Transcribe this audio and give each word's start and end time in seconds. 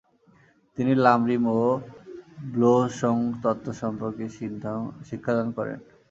তিনি 0.77 0.91
লাম-রিম 1.05 1.43
ও 1.57 1.61
ব্লো-স্ব্যোং 2.51 3.17
তত্ত্ব 3.43 3.67
সম্বন্ধে 3.81 4.25
শিক্ষাদান 5.09 5.47
করেন। 5.57 5.79